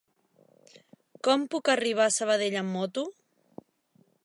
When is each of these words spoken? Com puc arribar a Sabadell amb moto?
Com 1.27 1.43
puc 1.55 1.71
arribar 1.73 2.07
a 2.11 2.15
Sabadell 2.17 2.59
amb 2.65 2.77
moto? 2.79 3.07